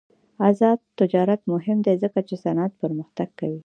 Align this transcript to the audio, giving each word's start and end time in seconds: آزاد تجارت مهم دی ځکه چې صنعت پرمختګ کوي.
آزاد 0.49 0.79
تجارت 0.99 1.41
مهم 1.51 1.77
دی 1.85 1.95
ځکه 2.03 2.19
چې 2.27 2.35
صنعت 2.43 2.71
پرمختګ 2.83 3.29
کوي. 3.39 3.59